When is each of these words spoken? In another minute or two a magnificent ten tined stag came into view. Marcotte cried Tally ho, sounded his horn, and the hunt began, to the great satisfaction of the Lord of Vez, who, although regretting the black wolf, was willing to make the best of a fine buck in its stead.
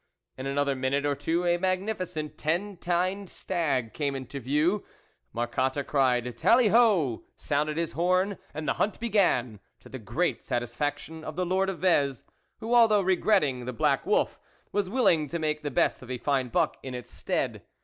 In 0.35 0.47
another 0.47 0.73
minute 0.75 1.05
or 1.05 1.13
two 1.13 1.45
a 1.45 1.57
magnificent 1.59 2.35
ten 2.35 2.75
tined 2.77 3.29
stag 3.29 3.93
came 3.93 4.15
into 4.15 4.39
view. 4.39 4.83
Marcotte 5.31 5.85
cried 5.85 6.35
Tally 6.39 6.69
ho, 6.69 7.25
sounded 7.37 7.77
his 7.77 7.91
horn, 7.91 8.39
and 8.51 8.67
the 8.67 8.73
hunt 8.81 8.99
began, 8.99 9.59
to 9.79 9.89
the 9.89 9.99
great 9.99 10.41
satisfaction 10.41 11.23
of 11.23 11.35
the 11.35 11.45
Lord 11.45 11.69
of 11.69 11.77
Vez, 11.77 12.25
who, 12.61 12.73
although 12.73 13.01
regretting 13.03 13.65
the 13.65 13.73
black 13.73 14.03
wolf, 14.07 14.39
was 14.71 14.89
willing 14.89 15.27
to 15.27 15.37
make 15.37 15.61
the 15.61 15.69
best 15.69 16.01
of 16.01 16.09
a 16.09 16.17
fine 16.17 16.47
buck 16.49 16.77
in 16.81 16.95
its 16.95 17.11
stead. 17.13 17.61